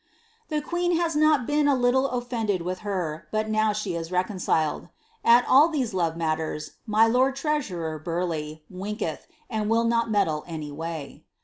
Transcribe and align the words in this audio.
The 0.49 0.61
queen 0.63 0.97
has 0.97 1.15
not 1.15 1.45
been 1.45 1.67
a 1.67 1.75
little 1.75 2.09
ofiended 2.09 2.63
with 2.63 2.79
her, 2.79 3.27
but 3.31 3.51
now 3.51 3.71
she 3.71 3.93
is 3.93 4.11
reconciled. 4.11 4.87
At 5.23 5.45
all 5.47 5.69
these 5.69 5.93
love 5.93 6.17
matters, 6.17 6.71
my 6.87 7.05
lord 7.05 7.35
treasurer, 7.35 7.99
Burleigh, 7.99 8.61
winketh, 8.73 9.27
and 9.47 9.69
will 9.69 9.83
not 9.85 10.09
meddle 10.09 10.43
any 10.47 10.71
way." 10.71 11.23